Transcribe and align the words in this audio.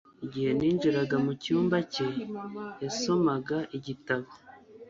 Igihe 0.25 0.49
ninjiraga 0.57 1.15
mu 1.25 1.31
cyumba 1.43 1.77
cye 1.93 2.07
yasomaga 2.83 3.57
igitabo 3.77 4.27